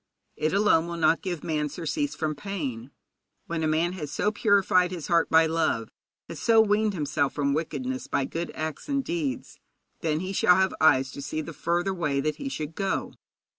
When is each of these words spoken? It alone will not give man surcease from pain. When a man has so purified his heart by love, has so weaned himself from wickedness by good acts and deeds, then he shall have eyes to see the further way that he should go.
It 0.35 0.51
alone 0.51 0.87
will 0.87 0.97
not 0.97 1.21
give 1.21 1.43
man 1.43 1.69
surcease 1.69 2.15
from 2.15 2.33
pain. 2.33 2.89
When 3.45 3.61
a 3.61 3.67
man 3.67 3.93
has 3.93 4.11
so 4.11 4.31
purified 4.31 4.89
his 4.89 5.09
heart 5.09 5.29
by 5.29 5.45
love, 5.45 5.89
has 6.27 6.39
so 6.39 6.59
weaned 6.59 6.95
himself 6.95 7.33
from 7.35 7.53
wickedness 7.53 8.07
by 8.07 8.25
good 8.25 8.49
acts 8.55 8.89
and 8.89 9.05
deeds, 9.05 9.59
then 9.99 10.21
he 10.21 10.33
shall 10.33 10.55
have 10.55 10.73
eyes 10.81 11.11
to 11.11 11.21
see 11.21 11.41
the 11.41 11.53
further 11.53 11.93
way 11.93 12.19
that 12.19 12.37
he 12.37 12.49
should 12.49 12.73
go. 12.73 13.13